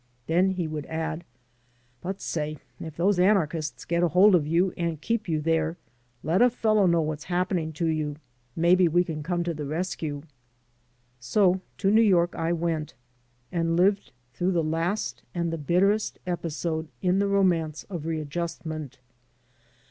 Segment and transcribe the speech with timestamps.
[0.25, 1.23] Then he would add,
[2.01, 5.77] "But, say, if those anarchists get a hold of you and keep you there,
[6.23, 8.15] let a fellow know what's happening to you.
[8.55, 10.23] Maybe we can come to the rescue."
[11.19, 12.95] So to New York I went,
[13.51, 18.97] and lived through the last and the bitterest episode in the romance of readjustment.